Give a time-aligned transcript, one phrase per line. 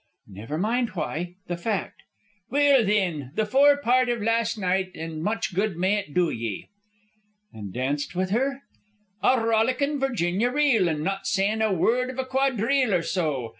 [0.29, 1.35] "Never mind why.
[1.45, 2.01] The fact."
[2.49, 6.69] "Well, thin, the fore part iv last night, an' much good may it do ye."
[7.53, 8.63] "And danced with her?"
[9.21, 13.49] "A rollickin' Virginia reel, an' not sayin' a word iv a quadrille or so.